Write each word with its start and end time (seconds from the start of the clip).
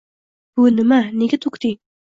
–Bu 0.59 0.65
nima, 0.79 0.99
nega 1.21 1.41
to‘kding?!. 1.47 1.79